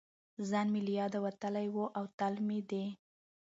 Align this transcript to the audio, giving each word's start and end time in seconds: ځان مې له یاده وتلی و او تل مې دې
ځان 0.49 0.67
مې 0.73 0.81
له 0.87 0.91
یاده 0.99 1.19
وتلی 1.25 1.67
و 1.71 1.77
او 1.97 2.03
تل 2.17 2.33
مې 2.47 2.59
دې 2.69 2.85